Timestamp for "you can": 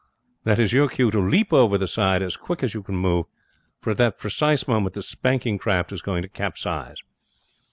2.73-2.95